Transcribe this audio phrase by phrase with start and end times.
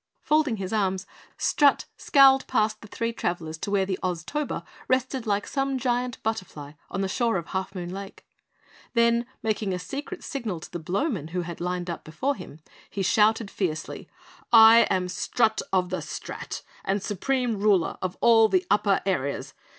[0.23, 1.05] Folding his arms,
[1.37, 6.71] Strut scowled past the three travellers to where the Oztober rested like some giant butterfly
[6.89, 8.25] on the shore of Half Moon Lake.
[8.95, 13.03] Then, making a secret signal to the Blowmen who had lined up before him, he
[13.03, 14.09] shouted fiercely,
[14.51, 19.53] "I am Strut of the Strat and Supreme Ruler of all the Upper Areas.